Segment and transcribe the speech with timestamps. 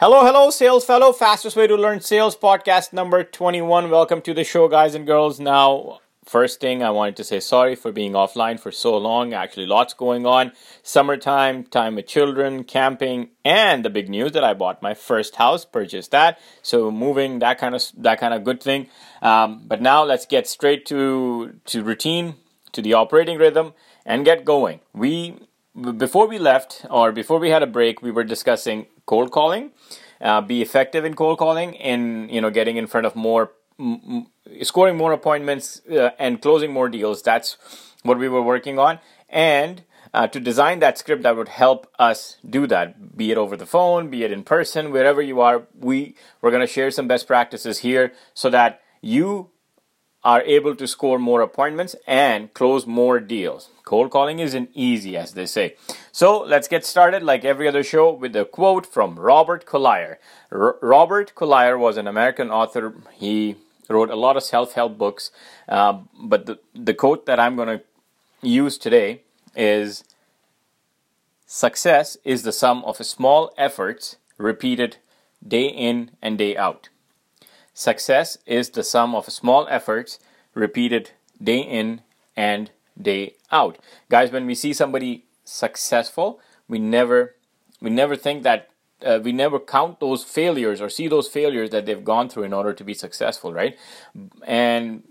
[0.00, 1.12] Hello, hello, sales fellow.
[1.12, 3.90] Fastest way to learn sales podcast number 21.
[3.90, 5.38] Welcome to the show, guys and girls.
[5.38, 9.34] Now, first thing I wanted to say sorry for being offline for so long.
[9.34, 10.52] Actually, lots going on.
[10.82, 15.66] Summertime, time with children, camping, and the big news that I bought my first house,
[15.66, 16.40] purchased that.
[16.62, 18.86] So moving, that kind of that kind of good thing.
[19.20, 22.36] Um, but now let's get straight to to routine,
[22.72, 23.74] to the operating rhythm,
[24.06, 24.80] and get going.
[24.94, 25.40] We
[25.74, 29.70] before we left or before we had a break, we were discussing cold calling.
[30.20, 34.26] Uh, be effective in cold calling and you know getting in front of more, m-
[34.62, 37.22] scoring more appointments uh, and closing more deals.
[37.22, 37.56] That's
[38.02, 38.98] what we were working on,
[39.28, 43.56] and uh, to design that script that would help us do that, be it over
[43.56, 45.66] the phone, be it in person, wherever you are.
[45.78, 49.50] We we're going to share some best practices here so that you
[50.22, 53.70] are able to score more appointments and close more deals.
[53.90, 55.74] Cold calling isn't easy, as they say.
[56.12, 60.20] So let's get started, like every other show, with a quote from Robert Collier.
[60.52, 62.94] R- Robert Collier was an American author.
[63.12, 63.56] He
[63.88, 65.32] wrote a lot of self-help books,
[65.68, 67.84] uh, but the, the quote that I'm going to
[68.42, 69.22] use today
[69.56, 70.04] is
[71.44, 74.98] Success is the sum of small efforts repeated
[75.42, 76.90] day in and day out.
[77.74, 80.20] Success is the sum of small efforts
[80.54, 81.10] repeated
[81.42, 82.02] day in
[82.36, 82.70] and
[83.02, 83.78] day out.
[84.08, 87.34] Guys, when we see somebody successful, we never
[87.80, 88.70] we never think that
[89.04, 92.52] uh, we never count those failures or see those failures that they've gone through in
[92.52, 93.76] order to be successful, right?
[94.46, 95.02] And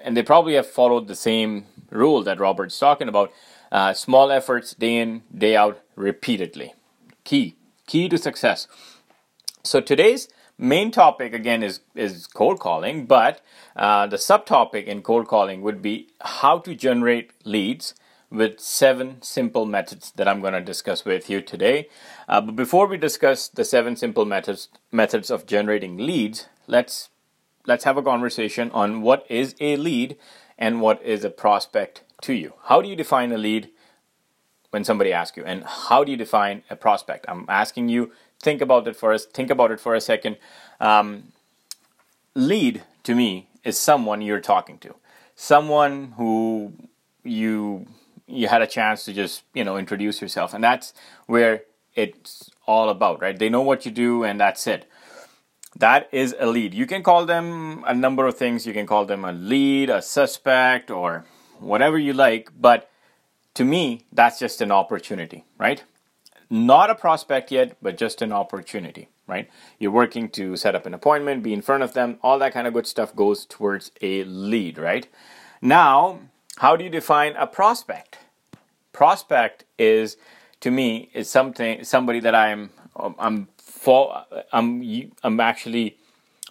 [0.00, 3.32] and they probably have followed the same rule that Robert's talking about:
[3.70, 6.74] uh, small efforts, day in, day out, repeatedly.
[7.24, 8.66] Key, key to success.
[9.62, 13.40] So today's main topic again is is cold calling, but
[13.76, 17.94] uh, the subtopic in cold calling would be how to generate leads
[18.30, 21.88] with seven simple methods that I'm going to discuss with you today.
[22.28, 27.10] Uh, but before we discuss the seven simple methods methods of generating leads, let's
[27.66, 30.16] let's have a conversation on what is a lead
[30.58, 32.54] and what is a prospect to you.
[32.64, 33.70] How do you define a lead
[34.70, 37.26] when somebody asks you, and how do you define a prospect?
[37.28, 38.12] I'm asking you
[38.42, 39.24] think about it for us.
[39.24, 40.36] Think about it for a second.
[40.80, 41.32] Um,
[42.34, 44.94] lead to me is someone you're talking to,
[45.34, 46.72] someone who
[47.22, 47.86] you
[48.26, 50.92] you had a chance to just you know introduce yourself, and that's
[51.26, 51.62] where
[51.94, 53.38] it's all about, right?
[53.38, 54.86] They know what you do, and that's it.
[55.76, 56.74] That is a lead.
[56.74, 58.66] You can call them a number of things.
[58.66, 61.24] You can call them a lead, a suspect, or
[61.60, 62.50] whatever you like.
[62.58, 62.90] But
[63.54, 65.82] to me, that's just an opportunity, right?
[66.52, 69.48] Not a prospect yet, but just an opportunity, right?
[69.78, 72.66] You're working to set up an appointment, be in front of them, all that kind
[72.66, 75.08] of good stuff goes towards a lead, right?
[75.62, 76.20] Now,
[76.58, 78.18] how do you define a prospect?
[78.92, 80.18] Prospect is
[80.60, 83.48] to me is something somebody that I'm I'm
[84.52, 85.96] I'm I'm actually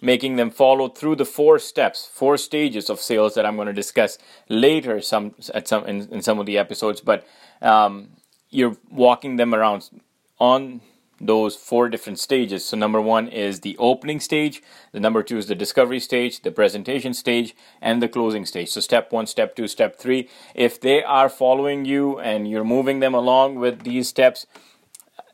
[0.00, 3.72] making them follow through the four steps, four stages of sales that I'm going to
[3.72, 4.18] discuss
[4.48, 7.24] later some at some in, in some of the episodes, but
[7.62, 8.08] um,
[8.52, 9.90] you're walking them around
[10.38, 10.80] on
[11.20, 12.64] those four different stages.
[12.64, 16.50] So, number one is the opening stage, the number two is the discovery stage, the
[16.50, 18.70] presentation stage, and the closing stage.
[18.70, 20.28] So, step one, step two, step three.
[20.54, 24.46] If they are following you and you're moving them along with these steps,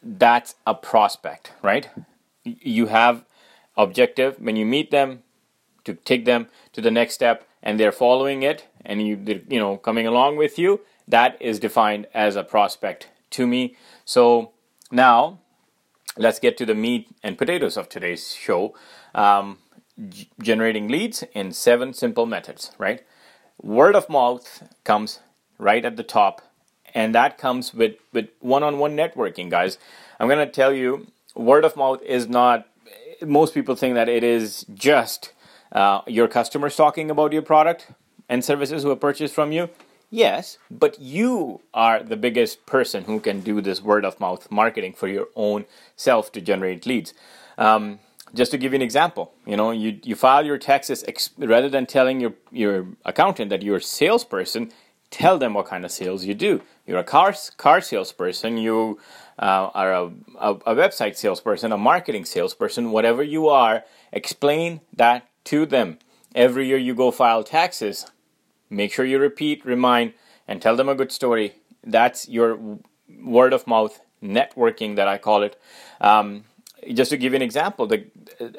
[0.03, 1.89] that's a prospect, right?
[2.45, 3.25] You have
[3.77, 5.23] objective when you meet them
[5.84, 9.77] to take them to the next step and they're following it and you you know
[9.77, 13.77] coming along with you that is defined as a prospect to me.
[14.05, 14.53] So
[14.91, 15.39] now
[16.17, 18.75] let's get to the meat and potatoes of today's show.
[19.15, 19.59] Um,
[20.09, 23.03] g- generating leads in seven simple methods, right?
[23.61, 25.21] Word of mouth comes
[25.59, 26.43] right at the top,
[26.95, 29.79] and that comes with, with one-on-one networking, guys.
[30.21, 32.67] I'm gonna tell you, word of mouth is not.
[33.21, 35.33] Most people think that it is just
[35.73, 37.91] uh, your customers talking about your product
[38.29, 39.69] and services who have purchased from you.
[40.11, 44.95] Yes, but you are the biggest person who can do this word of mouth marketing
[44.95, 47.13] for your own self to generate leads.
[47.59, 47.99] Um,
[48.34, 51.69] just to give you an example, you know, you, you file your taxes ex- rather
[51.69, 54.71] than telling your, your accountant that you're a salesperson,
[55.10, 56.63] tell them what kind of sales you do.
[56.87, 58.99] You're a car, car salesperson, you
[59.39, 60.04] uh, are a,
[60.39, 65.99] a, a website salesperson, a marketing salesperson, whatever you are, explain that to them.
[66.34, 68.07] Every year you go file taxes,
[68.70, 70.15] Make sure you repeat, remind,
[70.47, 71.54] and tell them a good story.
[71.84, 72.59] That's your
[73.22, 75.60] word of mouth networking that I call it.
[76.00, 76.44] Um,
[76.92, 78.06] just to give you an example, the,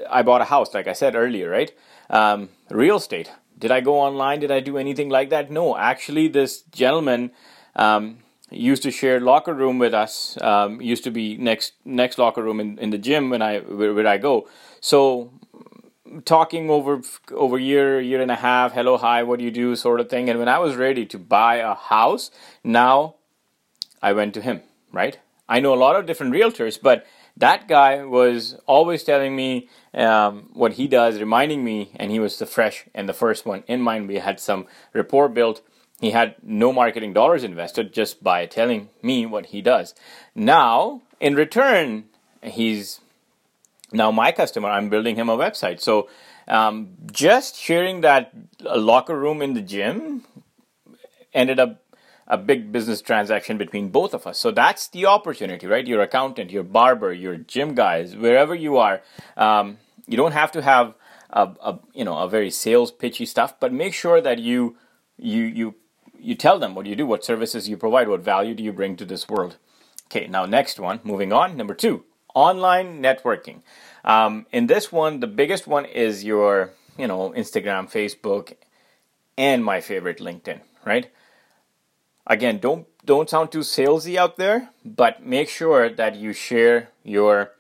[0.10, 1.72] I bought a house, like I said earlier, right?
[2.10, 3.32] Um, real estate.
[3.58, 4.40] Did I go online?
[4.40, 5.52] Did I do anything like that?
[5.52, 7.32] No, actually, this gentleman
[7.76, 8.20] um,
[8.50, 10.38] used to share locker room with us.
[10.42, 13.94] Um, used to be next next locker room in, in the gym when I where,
[13.94, 14.48] where I go.
[14.80, 15.32] So
[16.26, 17.02] talking over
[17.32, 20.30] over year year and a half hello hi what do you do sort of thing.
[20.30, 22.32] And when i was ready to buy a house
[22.64, 23.16] now
[24.02, 24.62] i went to him
[24.92, 25.20] right?
[25.48, 27.06] I know a lot of different realtors but
[27.40, 32.38] that guy was always telling me um, what he does reminding me and he was
[32.38, 34.08] the fresh and the first one in mind.
[34.08, 35.62] We had some rapport built.
[36.02, 39.96] He had no marketing dollars invested just by telling me what he does.
[40.36, 42.06] Now, in return,
[42.44, 43.00] he's
[43.92, 44.70] now my customer.
[44.70, 45.80] I'm building him a website.
[45.82, 46.10] So,
[46.48, 50.26] um, just sharing that locker room in the gym
[51.34, 51.82] ended up
[52.28, 54.38] a big business transaction between both of us.
[54.38, 55.86] So that's the opportunity, right?
[55.86, 59.02] Your accountant, your barber, your gym guys, wherever you are,
[59.36, 60.94] um, you don't have to have
[61.32, 64.78] a, a, you know a very sales pitchy stuff, but make sure that you
[65.18, 65.76] you you
[66.20, 68.96] you tell them what you do, what services you provide, what value do you bring
[68.98, 69.58] to this world.
[70.06, 71.56] Okay, now next one, moving on.
[71.56, 72.04] Number two,
[72.34, 73.62] online networking.
[74.04, 78.54] Um, in this one, the biggest one is your, you know, Instagram, Facebook,
[79.38, 80.62] and my favorite, LinkedIn.
[80.86, 81.12] Right?
[82.28, 87.52] Again, don't don't sound too salesy out there, but make sure that you share your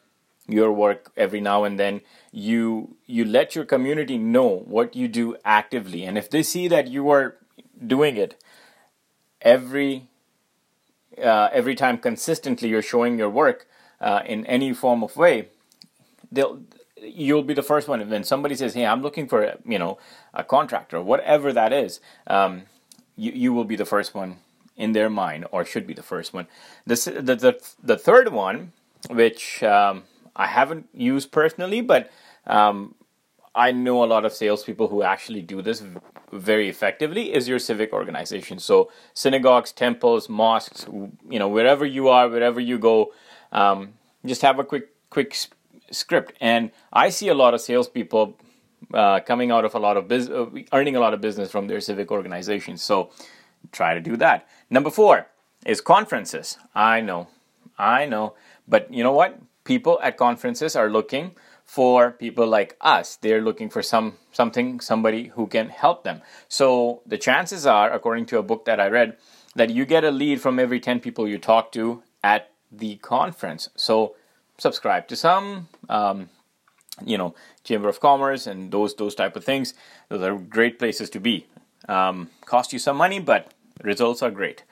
[0.48, 2.01] your work every now and then.
[2.31, 6.88] You you let your community know what you do actively, and if they see that
[6.88, 7.36] you are
[7.86, 8.42] doing it
[9.42, 10.07] every
[11.21, 13.68] uh, every time consistently you're showing your work
[14.01, 15.49] uh, in any form of way,
[16.31, 16.61] they'll
[17.01, 18.07] you'll be the first one.
[18.09, 19.97] When somebody says, "Hey, I'm looking for you know
[20.33, 22.63] a contractor, whatever that is," um,
[23.15, 24.37] you you will be the first one
[24.75, 26.47] in their mind, or should be the first one.
[26.85, 28.71] This the the, the third one,
[29.09, 30.03] which um,
[30.35, 32.09] I haven't used personally, but
[32.47, 32.95] um,
[33.55, 35.83] I know a lot of salespeople who actually do this
[36.31, 38.59] very effectively is your civic organization.
[38.59, 43.11] So synagogues, temples, mosques, you know, wherever you are, wherever you go,
[43.51, 43.93] um,
[44.25, 45.35] just have a quick quick
[45.91, 46.33] script.
[46.39, 48.37] And I see a lot of salespeople
[48.93, 51.67] uh, coming out of a lot of business, uh, earning a lot of business from
[51.67, 52.81] their civic organizations.
[52.81, 53.11] So
[53.71, 54.47] try to do that.
[54.69, 55.27] Number four
[55.65, 56.57] is conferences.
[56.73, 57.27] I know,
[57.77, 58.35] I know,
[58.67, 59.39] but you know what?
[59.63, 61.35] People at conferences are looking
[61.65, 63.17] for people like us.
[63.17, 66.21] They're looking for some something, somebody who can help them.
[66.47, 69.17] So the chances are, according to a book that I read,
[69.55, 73.69] that you get a lead from every 10 people you talk to at the conference.
[73.75, 74.16] So
[74.57, 76.30] subscribe to some, um,
[77.06, 79.74] you know, Chamber of Commerce and those those type of things.
[80.10, 81.48] Those are great places to be.
[81.88, 84.63] Um, cost you some money, but results are great.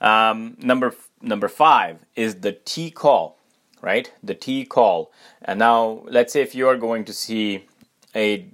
[0.00, 3.38] Um, number number five is the T call
[3.84, 4.10] right?
[4.22, 5.12] The T call.
[5.42, 7.66] And now, let's say if you are going to see
[8.14, 8.48] a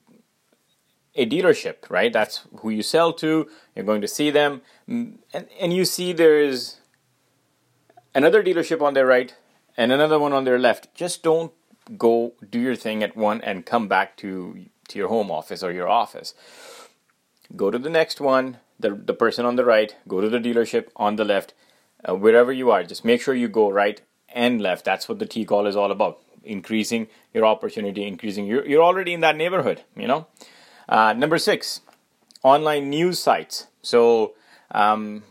[1.14, 2.12] a dealership, right?
[2.12, 3.48] That's who you sell to.
[3.74, 5.18] You're going to see them, and
[5.60, 6.79] and you see there is
[8.14, 9.34] another dealership on their right
[9.76, 10.94] and another one on their left.
[10.94, 11.52] Just don't
[11.96, 15.72] go do your thing at one and come back to to your home office or
[15.72, 16.34] your office.
[17.56, 19.94] Go to the next one, the the person on the right.
[20.08, 21.54] Go to the dealership on the left.
[22.08, 24.00] Uh, wherever you are, just make sure you go right
[24.32, 24.84] and left.
[24.84, 26.20] That's what the T call is all about.
[26.42, 30.26] Increasing your opportunity, increasing you're, you're already in that neighborhood, you know.
[30.88, 31.82] Uh, number six,
[32.42, 33.66] online news sites.
[33.82, 34.34] So,
[34.70, 35.22] um,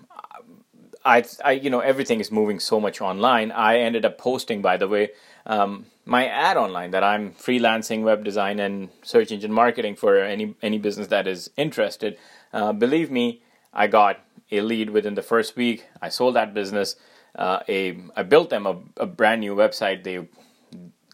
[1.05, 3.51] I, I, you know, everything is moving so much online.
[3.51, 5.09] I ended up posting, by the way,
[5.45, 10.55] um, my ad online that I'm freelancing web design and search engine marketing for any
[10.61, 12.17] any business that is interested.
[12.51, 13.41] Uh, believe me,
[13.73, 14.19] I got
[14.51, 15.85] a lead within the first week.
[16.01, 16.95] I sold that business
[17.35, 20.03] uh, a I built them a, a brand new website.
[20.03, 20.27] They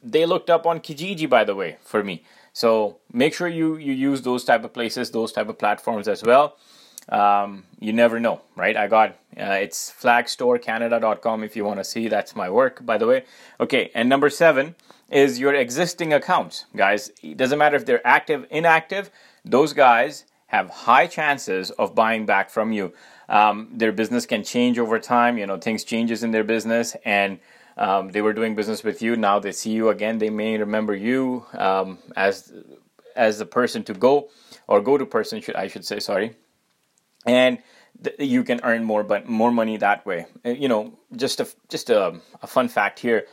[0.04, 2.24] they looked up on Kijiji, by the way, for me.
[2.54, 6.24] So make sure you you use those type of places, those type of platforms as
[6.24, 6.58] well.
[7.10, 8.76] Um, you never know, right?
[8.76, 12.08] I got uh, it's flagstorecanada.com if you want to see.
[12.08, 13.26] That's my work, by the way.
[13.60, 14.76] Okay, and number seven
[15.10, 17.12] is your existing accounts, guys.
[17.22, 19.12] It doesn't matter if they're active, inactive.
[19.44, 22.94] Those guys have high chances of buying back from you
[23.30, 25.38] um, their business can change over time.
[25.38, 27.40] You know, things changes in their business, and
[27.78, 29.16] um, they were doing business with you.
[29.16, 30.18] Now they see you again.
[30.18, 32.54] They may remember you um, as
[33.16, 34.30] as the person to go
[34.68, 35.42] or go to person.
[35.42, 36.36] Should I should say sorry,
[37.26, 37.60] and
[38.04, 40.28] th- you can earn more, but more money that way.
[40.46, 43.26] Uh, you know, just a just a, a fun fact here.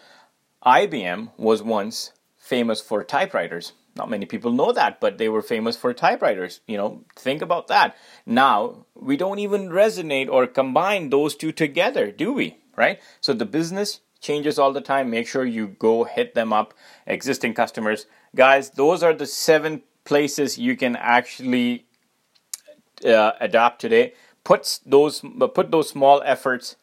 [0.65, 5.77] IBM was once famous for typewriters not many people know that, but they were famous
[5.77, 6.61] for typewriters.
[6.67, 7.97] You know, think about that.
[8.25, 12.57] Now, we don't even resonate or combine those two together, do we?
[12.77, 13.01] Right?
[13.21, 15.11] So the business changes all the time.
[15.11, 16.75] Make sure you go hit them up,
[17.07, 18.07] existing customers.
[18.35, 21.87] Guys, those are the seven places you can actually
[23.05, 24.15] uh, adapt today.
[24.45, 25.21] Put those
[25.55, 26.77] put those small efforts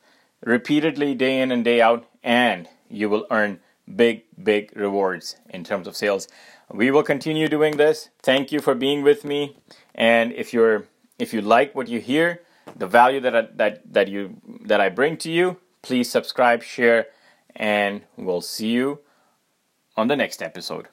[0.43, 3.59] repeatedly day in and day out, and you will earn
[3.95, 6.27] big, big rewards in terms of sales.
[6.71, 8.09] We will continue doing this.
[8.21, 9.57] Thank you for being with me.
[9.95, 10.85] And if you're
[11.17, 12.41] if you like what you hear,
[12.75, 17.07] the value that I, that that you that I bring to you, please subscribe, share,
[17.55, 18.99] and we'll see you
[19.97, 20.89] on the next episode.